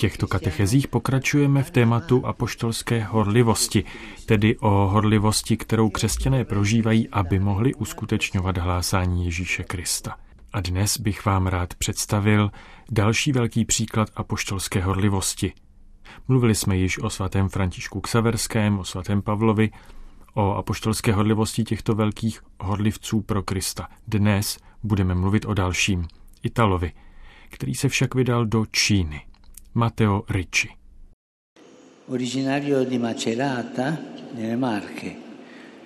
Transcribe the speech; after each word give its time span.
těchto 0.00 0.26
katechezích 0.26 0.88
pokračujeme 0.88 1.62
v 1.62 1.70
tématu 1.70 2.26
apoštolské 2.26 3.04
horlivosti, 3.04 3.84
tedy 4.26 4.58
o 4.58 4.70
horlivosti, 4.70 5.56
kterou 5.56 5.90
křesťané 5.90 6.44
prožívají, 6.44 7.08
aby 7.08 7.38
mohli 7.38 7.74
uskutečňovat 7.74 8.58
hlásání 8.58 9.24
Ježíše 9.24 9.64
Krista. 9.64 10.16
A 10.52 10.60
dnes 10.60 10.98
bych 10.98 11.24
vám 11.24 11.46
rád 11.46 11.74
představil 11.74 12.50
další 12.90 13.32
velký 13.32 13.64
příklad 13.64 14.08
apoštolské 14.16 14.80
horlivosti. 14.80 15.52
Mluvili 16.28 16.54
jsme 16.54 16.76
již 16.76 16.98
o 16.98 17.10
svatém 17.10 17.48
Františku 17.48 18.00
Ksaverském, 18.00 18.78
o 18.78 18.84
svatém 18.84 19.22
Pavlovi, 19.22 19.70
o 20.34 20.54
apoštolské 20.54 21.12
horlivosti 21.12 21.64
těchto 21.64 21.94
velkých 21.94 22.40
horlivců 22.60 23.20
pro 23.20 23.42
Krista. 23.42 23.88
Dnes 24.08 24.58
budeme 24.82 25.14
mluvit 25.14 25.44
o 25.44 25.54
dalším, 25.54 26.08
Italovi, 26.42 26.92
který 27.48 27.74
se 27.74 27.88
však 27.88 28.14
vydal 28.14 28.46
do 28.46 28.66
Číny. 28.72 29.29
Matteo 29.72 30.24
Ricci. 30.28 30.76
Originario 32.06 32.84
di 32.84 32.98
Macerata, 32.98 33.98
nelle 34.34 34.56
Marche. 34.56 35.16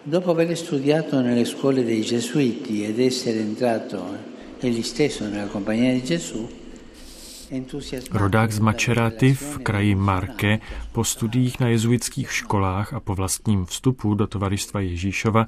Dopo 0.03 0.31
aver 0.31 0.57
studiato 0.57 1.21
nelle 1.21 1.45
scuole 1.45 1.85
dei 1.85 2.03
Gesuiti 2.03 2.85
ed 2.85 2.99
essere 2.99 3.41
entrato 3.41 4.33
egli 4.61 4.83
stesso 4.83 5.29
nella 5.29 5.47
Compagnia 5.47 5.93
di 5.93 6.03
Gesù, 6.03 6.63
Rodák 8.11 8.51
z 8.53 8.59
Mačeraty 8.59 9.35
v 9.35 9.59
kraji 9.63 9.95
Marke 9.95 10.59
po 10.93 11.05
studiích 11.05 11.61
na 11.61 11.69
jezuitských 11.69 12.33
školách 12.33 12.97
a 12.97 13.01
po 13.05 13.15
vlastním 13.15 13.69
vstupu 13.69 14.15
do 14.17 14.27
tovaristva 14.27 14.81
Ježíšova, 14.81 15.47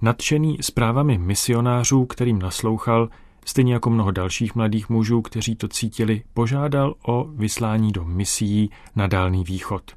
nadšený 0.00 0.62
zprávami 0.62 1.18
misionářů, 1.18 2.06
kterým 2.06 2.38
naslouchal, 2.38 3.10
stejně 3.44 3.72
jako 3.72 3.90
mnoho 3.90 4.10
dalších 4.10 4.54
mladých 4.54 4.88
mužů, 4.88 5.22
kteří 5.22 5.56
to 5.56 5.68
cítili, 5.68 6.22
požádal 6.34 6.94
o 7.06 7.24
vyslání 7.24 7.92
do 7.92 8.04
misií 8.04 8.70
na 8.96 9.06
Dálný 9.06 9.44
východ. 9.44 9.92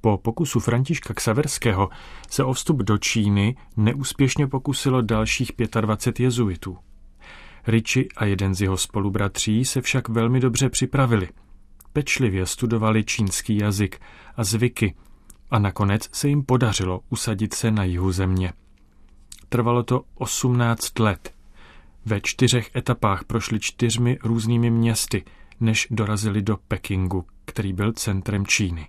Po 0.00 0.18
pokusu 0.18 0.60
Františka 0.60 1.14
Ksaverského 1.14 1.88
se 2.30 2.44
o 2.44 2.52
vstup 2.52 2.76
do 2.76 2.98
Číny 2.98 3.56
neúspěšně 3.76 4.46
pokusilo 4.46 5.02
dalších 5.02 5.52
25 5.80 6.24
jezuitů. 6.24 6.78
Riči 7.66 8.08
a 8.16 8.24
jeden 8.24 8.54
z 8.54 8.60
jeho 8.60 8.76
spolubratří 8.76 9.64
se 9.64 9.80
však 9.80 10.08
velmi 10.08 10.40
dobře 10.40 10.68
připravili. 10.68 11.28
Pečlivě 11.92 12.46
studovali 12.46 13.04
čínský 13.04 13.56
jazyk 13.56 14.00
a 14.36 14.44
zvyky 14.44 14.94
a 15.50 15.58
nakonec 15.58 16.08
se 16.12 16.28
jim 16.28 16.44
podařilo 16.44 17.00
usadit 17.10 17.54
se 17.54 17.70
na 17.70 17.84
jihu 17.84 18.12
země. 18.12 18.52
Trvalo 19.48 19.82
to 19.82 20.04
18 20.14 20.98
let. 20.98 21.34
Ve 22.04 22.20
čtyřech 22.20 22.76
etapách 22.76 23.24
prošli 23.24 23.60
čtyřmi 23.60 24.18
různými 24.24 24.70
městy, 24.70 25.24
než 25.60 25.86
dorazili 25.90 26.42
do 26.42 26.56
Pekingu, 26.68 27.26
který 27.44 27.72
byl 27.72 27.92
centrem 27.92 28.46
Číny. 28.46 28.88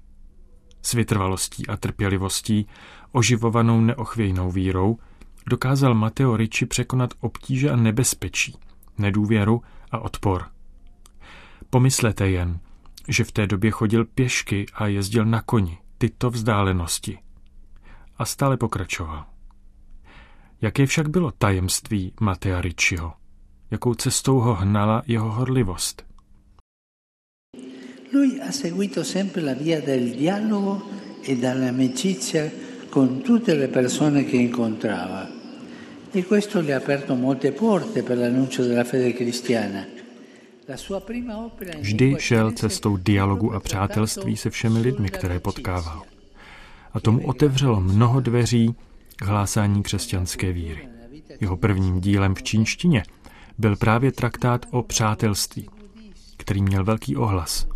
S 0.82 0.94
vytrvalostí 0.94 1.68
a 1.68 1.78
trpělivostí, 1.78 2.68
oživovanou 3.12 3.82
neochvějnou 3.82 4.52
vírou, 4.52 4.98
dokázal 5.50 5.94
Mateo 5.94 6.38
Ricci 6.38 6.66
překonat 6.66 7.14
obtíže 7.20 7.70
a 7.70 7.76
nebezpečí, 7.76 8.58
nedůvěru 8.98 9.62
a 9.92 10.00
odpor. 10.00 10.46
Pomyslete 11.70 12.30
jen, 12.30 12.60
že 13.08 13.24
v 13.24 13.32
té 13.32 13.48
době 13.48 13.72
chodil 13.72 14.06
pěšky 14.06 14.66
a 14.74 14.88
jezdil 14.88 15.26
na 15.26 15.42
koni 15.42 15.78
tyto 15.98 16.30
vzdálenosti. 16.30 17.20
A 18.18 18.26
stále 18.26 18.58
pokračoval. 18.58 19.33
Jaké 20.64 20.86
však 20.86 21.10
bylo 21.10 21.32
tajemství 21.32 22.14
Matea 22.20 22.62
Ricciho? 22.62 23.14
Jakou 23.72 23.94
cestou 23.94 24.40
ho 24.40 24.54
hnala 24.56 25.04
jeho 25.08 25.32
horlivost? 25.32 26.04
Lui 28.14 28.40
ha 28.40 28.52
seguito 28.52 29.04
sempre 29.04 29.42
la 29.42 29.54
via 29.54 29.82
del 29.82 30.16
dialogo 30.18 30.82
e 31.28 31.36
dall'amicizia 31.36 32.52
con 32.90 33.22
tutte 33.22 33.54
le 33.56 33.68
persone 33.68 34.24
che 34.24 34.38
incontrava. 34.38 35.28
E 36.14 36.24
questo 36.24 36.62
le 36.62 36.74
ha 36.74 36.78
aperto 36.78 37.16
molte 37.16 37.52
porte 37.52 38.04
per 38.04 38.18
l'annuncio 38.18 38.64
della 38.64 38.84
fede 38.84 39.14
cristiana. 39.14 39.86
Vždy 41.80 42.16
šel 42.20 42.52
cestou 42.52 42.98
dialogu 42.98 43.54
a 43.54 43.60
přátelství 43.60 44.38
se 44.38 44.50
všemi 44.50 44.80
lidmi, 44.80 45.10
které 45.10 45.40
potkával. 45.40 46.02
A 46.94 47.00
tomu 47.00 47.28
otevřelo 47.28 47.82
mnoho 47.82 48.20
dveří 48.20 48.76
k 49.16 49.22
hlásání 49.22 49.84
křesťanské 49.84 50.52
víry. 50.52 50.88
Jeho 51.42 51.58
prvním 51.58 52.00
dílem 52.00 52.36
v 52.36 52.44
čínštině 52.44 53.04
byl 53.58 53.76
právě 53.76 54.12
traktát 54.12 54.66
o 54.72 54.84
přátelství, 54.84 55.70
který 56.38 56.62
měl 56.62 56.84
velký 56.84 57.16
ohlas. 57.16 57.68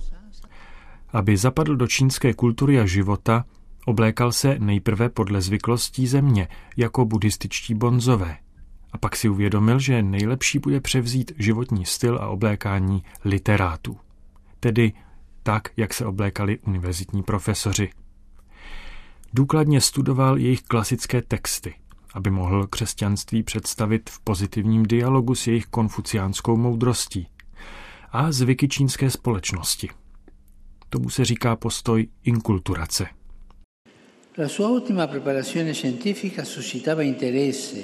Aby 1.10 1.38
zapadl 1.38 1.76
do 1.76 1.88
čínské 1.88 2.34
kultury 2.34 2.80
a 2.80 2.86
života, 2.86 3.46
Oblékal 3.88 4.32
se 4.32 4.60
nejprve 4.60 5.10
podle 5.10 5.42
zvyklostí 5.42 6.08
země, 6.08 6.48
jako 6.78 7.06
buddhističtí 7.06 7.74
bonzové. 7.74 8.38
A 8.92 8.98
pak 8.98 9.16
si 9.16 9.30
uvědomil, 9.30 9.80
že 9.80 10.04
nejlepší 10.04 10.60
bude 10.60 10.82
převzít 10.82 11.32
životní 11.38 11.86
styl 11.86 12.18
a 12.18 12.28
oblékání 12.28 13.04
literátů. 13.26 13.98
Tedy 14.60 14.94
tak, 15.44 15.70
jak 15.78 15.94
se 15.94 16.06
oblékali 16.06 16.60
univerzitní 16.60 17.24
profesoři. 17.24 17.90
Důkladně 19.34 19.82
studoval 19.82 20.38
jejich 20.38 20.62
klasické 20.62 21.22
texty, 21.22 21.74
aby 22.14 22.30
mohl 22.30 22.68
křesťanství 22.68 23.44
představit 23.44 24.10
v 24.10 24.20
pozitivním 24.20 24.84
dialogu 24.84 25.36
s 25.36 25.48
jejich 25.48 25.66
konfuciánskou 25.66 26.58
moudrostí 26.58 27.28
a 28.12 28.32
zvyky 28.32 28.68
čínské 28.68 29.10
společnosti. 29.10 29.90
Tomu 30.90 31.10
se 31.10 31.26
říká 31.26 31.56
postoj 31.56 32.08
inkulturace. 32.24 33.08
La 34.38 34.48
sua 34.48 34.70
ultima 34.70 35.08
preparazione 35.08 35.74
scientifica 35.74 36.46
suscitava 36.46 37.02
interesse 37.02 37.78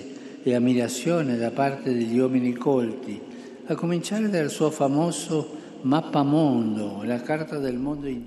e 0.45 0.55
ammirazione 0.55 1.37
da 1.37 1.49
parte 1.49 1.93
degli 1.93 2.19
uomini 2.19 2.53
colti, 2.53 3.19
a 3.67 3.75
cominciare 3.75 4.29
dal 4.29 4.49
suo 4.49 4.69
famoso 4.69 5.62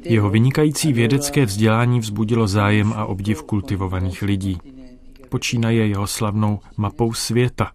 Jeho 0.04 0.30
vynikající 0.30 0.92
vědecké 0.92 1.46
vzdělání 1.46 2.00
vzbudilo 2.00 2.46
zájem 2.46 2.92
a 2.92 3.04
obdiv 3.04 3.42
kultivovaných 3.42 4.22
lidí. 4.22 4.58
Počínaje 5.28 5.86
jeho 5.86 6.06
slavnou 6.06 6.60
mapou 6.76 7.12
světa, 7.12 7.72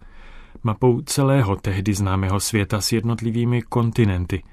mapou 0.63 1.01
celého 1.01 1.55
tehdy 1.55 1.93
známého 1.93 2.39
světa 2.39 2.81
s 2.81 2.91
jednotlivými 2.91 3.61
kontinenty, 3.61 4.43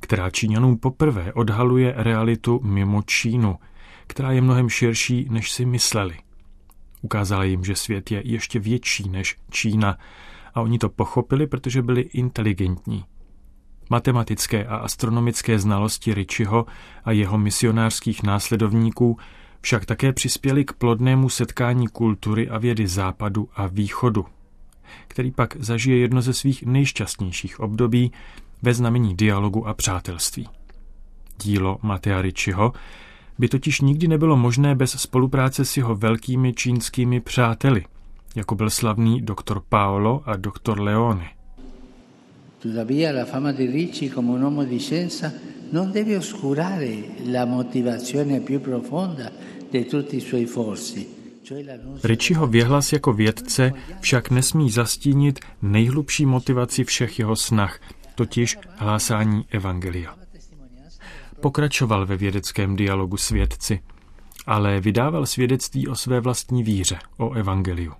která 0.00 0.30
Číňanům 0.30 0.78
poprvé 0.78 1.32
odhaluje 1.32 1.94
realitu 1.96 2.60
mimo 2.62 3.02
Čínu– 3.02 3.56
která 4.06 4.32
je 4.32 4.40
mnohem 4.40 4.68
širší, 4.68 5.26
než 5.30 5.52
si 5.52 5.64
mysleli. 5.64 6.16
Ukázala 7.02 7.44
jim, 7.44 7.64
že 7.64 7.76
svět 7.76 8.10
je 8.10 8.22
ještě 8.24 8.58
větší 8.58 9.08
než 9.08 9.36
Čína 9.50 9.98
a 10.54 10.60
oni 10.60 10.78
to 10.78 10.88
pochopili, 10.88 11.46
protože 11.46 11.82
byli 11.82 12.00
inteligentní. 12.00 13.04
Matematické 13.90 14.66
a 14.66 14.76
astronomické 14.76 15.58
znalosti 15.58 16.14
Richiho 16.14 16.66
a 17.04 17.12
jeho 17.12 17.38
misionářských 17.38 18.22
následovníků 18.22 19.18
však 19.60 19.86
také 19.86 20.12
přispěli 20.12 20.64
k 20.64 20.72
plodnému 20.72 21.28
setkání 21.28 21.88
kultury 21.88 22.48
a 22.48 22.58
vědy 22.58 22.88
západu 22.88 23.48
a 23.54 23.66
východu, 23.66 24.26
který 25.08 25.30
pak 25.30 25.56
zažije 25.58 25.98
jedno 25.98 26.22
ze 26.22 26.32
svých 26.32 26.62
nejšťastnějších 26.66 27.60
období 27.60 28.12
ve 28.62 28.74
znamení 28.74 29.16
dialogu 29.16 29.68
a 29.68 29.74
přátelství. 29.74 30.48
Dílo 31.42 31.78
Matea 31.82 32.22
Richiho 32.22 32.72
by 33.38 33.48
totiž 33.48 33.80
nikdy 33.80 34.08
nebylo 34.08 34.36
možné 34.36 34.74
bez 34.74 34.90
spolupráce 34.90 35.64
s 35.64 35.76
jeho 35.76 35.94
velkými 35.94 36.52
čínskými 36.52 37.20
přáteli, 37.20 37.84
jako 38.34 38.54
byl 38.54 38.70
slavný 38.70 39.22
doktor 39.22 39.62
Paolo 39.68 40.22
a 40.26 40.36
doktor 40.36 40.80
Leone. 40.80 41.35
Tuttavia 42.58 43.12
la 43.12 43.24
fama 43.24 43.52
di 43.52 43.66
Ricci 43.66 44.08
come 44.08 44.32
un 44.32 44.42
uomo 44.42 44.64
di 44.64 44.78
scienza 44.78 45.32
non 45.70 45.90
deve 45.90 46.16
oscurare 46.16 47.14
la 47.24 47.44
motivazione 47.44 48.40
più 48.40 48.60
profonda 48.60 49.30
di 49.70 49.86
tutti 49.86 50.16
i 50.16 50.20
suoi 50.20 50.46
forzi. 50.46 51.14
Ricciho 52.02 52.46
věhlas 52.46 52.92
jako 52.92 53.12
vědce 53.12 53.72
však 54.00 54.30
nesmí 54.30 54.70
zastínit 54.70 55.38
nejhlubší 55.62 56.26
motivaci 56.26 56.84
všech 56.84 57.18
jeho 57.18 57.36
snah, 57.36 57.80
totiž 58.14 58.58
hlásání 58.76 59.44
evangelia. 59.50 60.14
Pokračoval 61.40 62.06
ve 62.06 62.16
vědeckém 62.16 62.76
dialogu 62.76 63.16
s 63.16 63.30
vědci, 63.30 63.80
ale 64.46 64.80
vydával 64.80 65.26
svědectví 65.26 65.88
o 65.88 65.94
své 65.94 66.20
vlastní 66.20 66.62
víře, 66.62 66.98
o 67.16 67.32
evangeliu. 67.32 67.92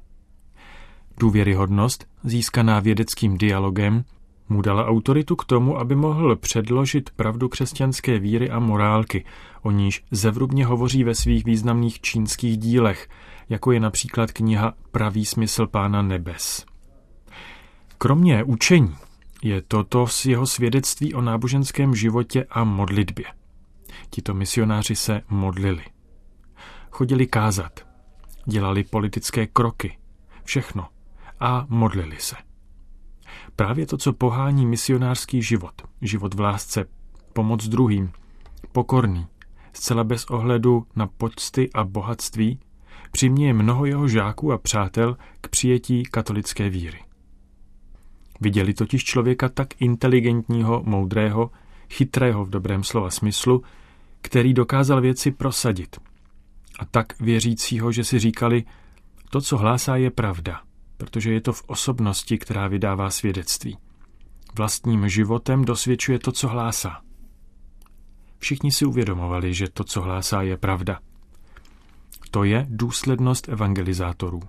Důvěryhodnost, 1.19 2.07
získaná 2.25 2.81
vědeckým 2.81 3.39
dialogem, 3.39 4.05
mu 4.49 4.63
dala 4.63 4.87
autoritu 4.87 5.37
k 5.37 5.45
tomu, 5.45 5.79
aby 5.79 5.95
mohl 5.95 6.37
předložit 6.37 7.11
pravdu 7.11 7.49
křesťanské 7.49 8.19
víry 8.19 8.51
a 8.51 8.59
morálky, 8.59 9.25
o 9.63 9.71
níž 9.71 10.05
zevrubně 10.11 10.67
hovoří 10.67 11.05
ve 11.05 11.15
svých 11.15 11.45
významných 11.45 12.01
čínských 12.01 12.59
dílech, 12.59 13.09
jako 13.49 13.73
je 13.73 13.81
například 13.81 14.33
kniha 14.33 14.75
Pravý 14.91 15.25
smysl 15.25 15.67
Pána 15.67 16.03
nebes. 16.03 16.67
Kromě 17.99 18.45
učení 18.45 18.95
je 19.43 19.63
toto 19.63 20.07
z 20.07 20.27
jeho 20.27 20.47
svědectví 20.47 21.15
o 21.15 21.21
náboženském 21.21 21.95
životě 21.95 22.47
a 22.51 22.65
modlitbě. 22.65 23.25
Tito 24.11 24.35
misionáři 24.35 24.97
se 24.97 25.23
modlili. 25.29 25.83
Chodili 26.91 27.27
kázat, 27.27 27.87
dělali 28.47 28.85
politické 28.85 29.47
kroky, 29.47 29.99
všechno 30.45 30.89
a 31.41 31.67
modlili 31.69 32.17
se. 32.19 32.46
Právě 33.57 33.87
to, 33.87 33.97
co 33.97 34.13
pohání 34.13 34.67
misionářský 34.67 35.43
život, 35.43 35.75
život 36.03 36.35
v 36.35 36.41
lásce, 36.41 36.85
pomoc 37.33 37.69
druhým, 37.69 38.13
pokorný, 38.73 39.27
zcela 39.73 40.05
bez 40.05 40.25
ohledu 40.25 40.87
na 40.97 41.07
počty 41.07 41.71
a 41.75 41.85
bohatství, 41.85 42.59
přiměje 43.11 43.53
mnoho 43.53 43.85
jeho 43.85 44.09
žáků 44.09 44.53
a 44.53 44.59
přátel 44.59 45.17
k 45.41 45.49
přijetí 45.49 46.03
katolické 46.03 46.71
víry. 46.71 46.99
Viděli 48.41 48.75
totiž 48.75 49.05
člověka 49.05 49.49
tak 49.49 49.83
inteligentního, 49.83 50.83
moudrého, 50.87 51.51
chytrého 51.91 52.45
v 52.45 52.51
dobrém 52.51 52.85
slova 52.85 53.11
smyslu, 53.11 53.63
který 54.21 54.55
dokázal 54.55 55.01
věci 55.01 55.31
prosadit. 55.31 55.97
A 56.79 56.85
tak 56.85 57.21
věřícího, 57.21 57.93
že 57.93 58.05
si 58.05 58.19
říkali, 58.19 58.65
to, 59.31 59.41
co 59.41 59.57
hlásá, 59.57 59.97
je 59.97 60.11
pravda, 60.11 60.61
protože 60.97 61.33
je 61.33 61.41
to 61.41 61.53
v 61.53 61.63
osobnosti, 61.67 62.39
která 62.39 62.69
vydává 62.69 63.11
svědectví. 63.11 63.79
Vlastním 64.57 65.09
životem 65.09 65.65
dosvědčuje 65.65 66.19
to, 66.19 66.33
co 66.33 66.49
hlásá. 66.49 67.01
Všichni 68.39 68.73
si 68.73 68.85
uvědomovali, 68.85 69.55
že 69.55 69.71
to, 69.71 69.85
co 69.85 70.03
hlásá, 70.03 70.43
je 70.43 70.57
pravda. 70.57 70.99
To 72.31 72.45
je 72.45 72.67
důslednost 72.69 73.49
evangelizátorů. 73.49 74.41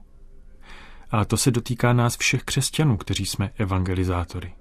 Ale 1.12 1.26
to 1.26 1.38
se 1.38 1.52
dotýká 1.52 1.94
nás 1.94 2.18
všech 2.18 2.44
křesťanů, 2.44 2.98
kteří 2.98 3.26
jsme 3.26 3.52
evangelizátory. 3.58 4.54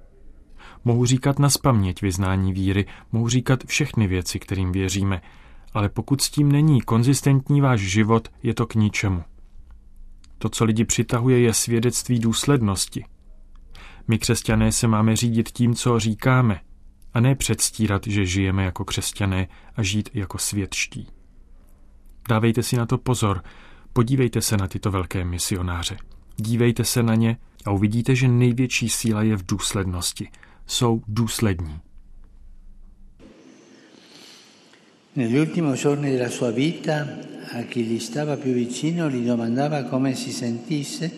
Mohu 0.84 1.06
říkat 1.06 1.38
na 1.38 1.50
spaměť 1.50 2.02
vyznání 2.02 2.52
víry, 2.52 2.86
mohu 3.12 3.28
říkat 3.28 3.64
všechny 3.64 4.06
věci, 4.06 4.38
kterým 4.38 4.72
věříme, 4.72 5.20
ale 5.74 5.88
pokud 5.88 6.20
s 6.20 6.30
tím 6.30 6.52
není 6.52 6.80
konzistentní 6.80 7.60
váš 7.60 7.80
život, 7.80 8.28
je 8.42 8.54
to 8.54 8.66
k 8.66 8.74
ničemu. 8.74 9.24
To, 10.38 10.48
co 10.48 10.64
lidi 10.64 10.84
přitahuje, 10.84 11.40
je 11.40 11.54
svědectví 11.54 12.18
důslednosti. 12.18 13.04
My 14.08 14.18
křesťané 14.18 14.72
se 14.72 14.88
máme 14.88 15.16
řídit 15.16 15.48
tím, 15.48 15.74
co 15.74 15.98
říkáme, 15.98 16.60
a 17.14 17.20
ne 17.20 17.34
předstírat, 17.34 18.06
že 18.06 18.26
žijeme 18.26 18.64
jako 18.64 18.84
křesťané 18.84 19.48
a 19.76 19.82
žít 19.82 20.10
jako 20.14 20.38
světští. 20.38 21.08
Dávejte 22.28 22.62
si 22.62 22.76
na 22.76 22.86
to 22.86 22.98
pozor, 22.98 23.42
podívejte 23.92 24.40
se 24.40 24.56
na 24.56 24.68
tyto 24.68 24.90
velké 24.90 25.24
misionáře. 25.24 25.96
Dívejte 26.36 26.84
se 26.84 27.02
na 27.02 27.14
ně 27.14 27.36
a 27.64 27.70
uvidíte, 27.70 28.14
že 28.14 28.28
největší 28.28 28.88
síla 28.88 29.22
je 29.22 29.36
v 29.36 29.46
důslednosti. 29.46 30.28
Jsou 30.66 31.02
důslední. 31.08 31.80
Negli 35.16 35.38
ultimi 35.38 35.72
giorni 35.76 36.10
della 36.10 36.28
sua 36.28 36.50
vita, 36.50 37.16
a 37.52 37.62
chi 37.62 37.84
gli 37.84 37.98
stava 37.98 38.36
più 38.36 38.52
vicino 38.52 39.08
gli 39.08 39.24
domandava 39.24 39.84
come 39.84 40.14
si 40.14 40.30
sentisse, 40.30 41.10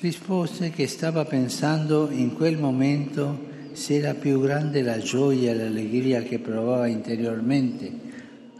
rispose 0.00 0.68
che 0.68 0.86
stava 0.86 1.24
pensando 1.24 2.10
in 2.10 2.34
quel 2.34 2.58
momento 2.58 3.46
se 3.72 3.94
era 3.94 4.12
più 4.12 4.38
grande 4.42 4.82
la 4.82 4.98
gioia 4.98 5.52
e 5.52 5.54
l'allegria 5.54 6.20
che 6.20 6.40
provava 6.40 6.88
interiormente 6.88 8.09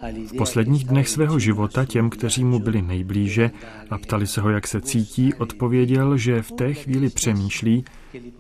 v 0.03 0.37
posledních 0.37 0.85
dnech 0.85 1.09
svého 1.09 1.39
života 1.39 1.85
těm, 1.85 2.11
kteří 2.11 2.45
mu 2.45 2.59
byli 2.59 2.83
nejblíže 2.83 3.51
a 3.91 3.99
ptali 3.99 4.27
se 4.27 4.41
ho, 4.41 4.51
jak 4.51 4.67
se 4.67 4.81
cítí, 4.81 5.35
odpověděl, 5.35 6.17
že 6.17 6.43
v 6.43 6.53
té 6.53 6.75
chvíli 6.75 7.11
přemýšlí, 7.11 7.85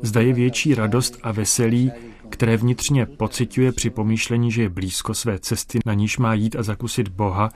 zda 0.02 0.20
je 0.20 0.32
větší 0.32 0.74
radost 0.74 1.18
a 1.22 1.32
veselí, 1.32 1.92
které 2.28 2.56
vnitřně 2.56 3.06
pociťuje 3.06 3.72
při 3.72 3.90
pomýšlení, 3.90 4.52
že 4.52 4.62
je 4.62 4.68
blízko 4.68 5.14
své 5.14 5.38
cesty, 5.38 5.78
na 5.86 5.94
níž 5.94 6.18
má 6.18 6.34
jít 6.34 6.56
a 6.56 6.62
zakusit 6.62 7.08
Boha, 7.08 7.50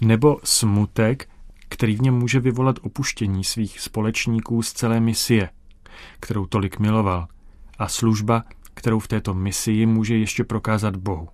nebo 0.00 0.38
smutek, 0.44 1.28
který 1.68 1.96
v 1.96 2.02
něm 2.02 2.14
může 2.14 2.40
vyvolat 2.40 2.78
opuštění 2.82 3.44
svých 3.44 3.80
společníků 3.80 4.62
z 4.62 4.72
celé 4.72 5.00
misie, 5.00 5.48
kterou 6.20 6.46
tolik 6.46 6.78
miloval, 6.78 7.26
a 7.78 7.88
služba, 7.88 8.44
kterou 8.74 8.98
v 8.98 9.08
této 9.08 9.34
misii 9.34 9.86
může 9.86 10.16
ještě 10.16 10.44
prokázat 10.44 10.96
Bohu. 10.96 11.28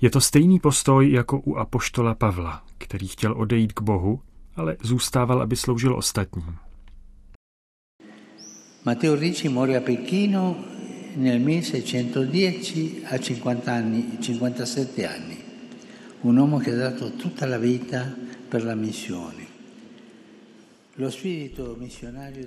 Je 0.00 0.10
to 0.10 0.20
stejný 0.20 0.60
postoj 0.60 1.12
jako 1.12 1.38
u 1.38 1.56
apoštola 1.56 2.14
Pavla, 2.14 2.62
který 2.78 3.08
chtěl 3.08 3.32
odejít 3.32 3.72
k 3.72 3.80
Bohu, 3.80 4.20
ale 4.56 4.76
zůstával, 4.82 5.42
aby 5.42 5.56
sloužil 5.56 5.96
ostatním. 5.96 6.56
Matteo 8.84 9.14
Ricci 9.14 9.48
morì 9.48 9.76
a 9.76 9.80
Pechino 9.80 10.56
nel 11.16 11.38
1610 11.38 13.04
a 13.10 13.18
50 13.18 13.68
anni, 13.68 14.02
57 14.02 15.06
anni. 15.06 15.36
Un 16.22 16.38
uomo 16.38 16.58
che 16.58 16.70
ha 16.70 16.76
dato 16.76 17.10
tutta 17.10 17.46
la 17.46 17.58
vita 17.58 18.06
per 18.48 18.64
la 18.64 18.74
missione. 18.74 19.46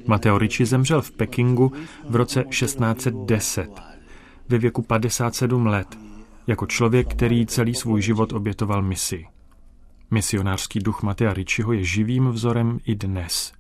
Matteo 0.06 0.38
Ricci 0.38 0.66
zemřel 0.66 1.02
v 1.02 1.12
Pekingu 1.12 1.72
v 2.04 2.16
roce 2.16 2.44
1610 2.44 3.70
ve 4.50 4.58
věku 4.58 4.82
57 4.82 5.66
let 5.66 6.09
jako 6.50 6.66
člověk, 6.66 7.08
který 7.08 7.46
celý 7.46 7.76
svůj 7.76 8.02
život 8.02 8.34
obětoval 8.34 8.82
misi. 8.82 9.26
Misionářský 10.12 10.80
duch 10.80 11.04
Matea 11.04 11.34
Ricciho 11.34 11.74
je 11.74 11.84
živým 11.84 12.30
vzorem 12.30 12.80
i 12.86 12.96
dnes. 12.96 13.54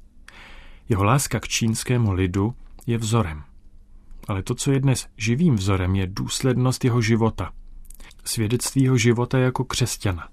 Jeho 0.90 1.04
láska 1.04 1.40
k 1.40 1.48
čínskému 1.48 2.12
lidu 2.12 2.54
je 2.88 2.98
vzorem. 2.98 3.44
Ale 4.28 4.44
to, 4.44 4.56
co 4.56 4.72
je 4.72 4.80
dnes 4.80 5.08
živým 5.18 5.56
vzorem, 5.56 5.96
je 5.96 6.08
důslednost 6.08 6.86
jeho 6.86 7.02
života. 7.02 7.52
Svědectví 8.26 8.84
jeho 8.84 8.98
života 8.98 9.38
jako 9.38 9.64
křesťana. 9.64 10.30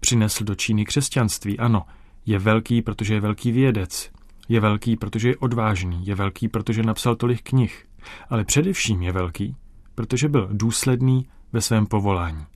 Přinesl 0.00 0.44
do 0.44 0.54
Číny 0.54 0.84
křesťanství, 0.84 1.58
ano, 1.58 1.82
je 2.26 2.38
velký, 2.38 2.82
protože 2.82 3.14
je 3.14 3.20
velký 3.20 3.52
vědec. 3.52 4.10
Je 4.48 4.60
velký, 4.60 4.96
protože 4.96 5.28
je 5.28 5.36
odvážný. 5.36 6.06
Je 6.06 6.14
velký, 6.14 6.48
protože 6.48 6.82
napsal 6.82 7.16
tolik 7.16 7.42
knih. 7.42 7.86
Ale 8.28 8.44
především 8.44 9.02
je 9.02 9.12
velký, 9.12 9.56
protože 9.94 10.28
byl 10.28 10.48
důsledný 10.52 11.28
ve 11.54 11.60
svém 11.60 11.86
povolání. 11.86 12.46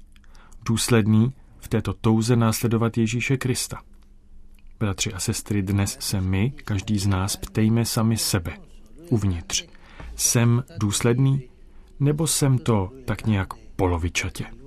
Důsledný 0.65 1.33
v 1.59 1.69
této 1.69 1.93
touze 1.93 2.37
následovat 2.37 2.99
Ježíše 2.99 3.37
Krista. 3.37 3.83
Bratři 4.81 5.12
a 5.12 5.21
sestry, 5.21 5.62
dnes 5.62 5.97
se 6.00 6.21
my, 6.21 6.50
každý 6.50 6.99
z 6.99 7.06
nás, 7.06 7.37
ptejme 7.37 7.85
sami 7.85 8.17
sebe, 8.17 8.59
uvnitř. 9.11 9.67
Jsem 10.17 10.65
důsledný, 10.81 11.43
nebo 12.00 12.27
jsem 12.27 12.59
to 12.59 12.91
tak 13.05 13.27
nějak 13.27 13.55
polovičatě? 13.55 14.57